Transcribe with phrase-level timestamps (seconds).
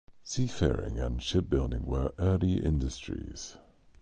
[0.23, 3.57] Seafaring and shipbuilding were early industries.